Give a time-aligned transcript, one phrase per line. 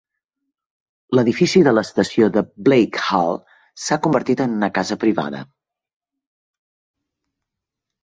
[1.17, 3.39] L'edifici de l'estació de Blake Hall
[3.85, 5.45] s'ha convertit en una casa privada.